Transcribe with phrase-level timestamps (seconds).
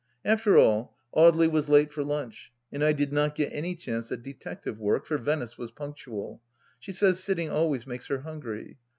[0.25, 4.23] After all, Audely was late for lunch, and I did not get any chance at
[4.23, 6.41] detective work, for Venice was punctual;
[6.79, 8.79] she says sitting always makes her hungry.